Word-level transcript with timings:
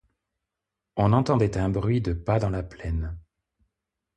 On 0.95 1.13
entendait 1.13 1.57
un 1.59 1.69
bruit 1.69 2.01
de 2.01 2.13
pas 2.13 2.39
dans 2.39 2.49
la 2.49 2.63
plaine. 2.63 3.19